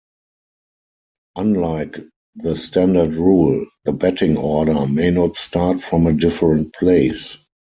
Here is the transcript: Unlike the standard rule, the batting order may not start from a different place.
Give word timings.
Unlike 1.35 1.97
the 2.35 2.55
standard 2.57 3.13
rule, 3.13 3.67
the 3.85 3.93
batting 3.93 4.35
order 4.35 4.87
may 4.87 5.11
not 5.11 5.37
start 5.37 5.79
from 5.79 6.07
a 6.07 6.13
different 6.13 6.73
place. 6.73 7.37